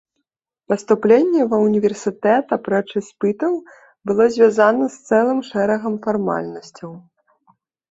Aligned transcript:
Паступленне 0.71 1.41
ва 1.51 1.57
ўніверсітэт, 1.65 2.45
апроч 2.57 2.89
іспытаў, 3.03 3.53
было 4.09 4.23
звязана 4.39 4.85
з 4.97 5.05
цэлым 5.07 5.39
шэрагам 5.53 5.93
фармальнасцяў. 6.09 6.91